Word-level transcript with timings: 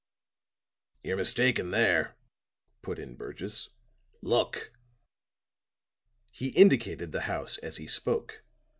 "You're 1.03 1.15
mistaken 1.15 1.69
there," 1.69 2.15
put 2.81 2.97
in 2.97 3.13
Burgess. 3.15 3.69
"Look!" 4.23 4.73
He 6.31 6.47
indicated 6.47 7.11
the 7.11 7.21
house 7.29 7.59
as 7.59 7.77
he 7.77 7.85
spoke. 7.85 8.41